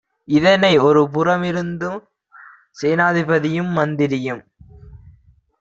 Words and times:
இதனை 0.27 0.71
ஒரு 0.77 1.01
புறமிருந்து 1.09 1.89
சேனாதிபதியும் 2.81 3.71
மந்திரியும் 3.71 4.41